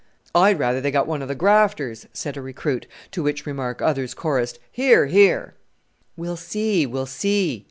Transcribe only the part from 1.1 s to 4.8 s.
of the grafters!" said a recruit, to which remark others chorused,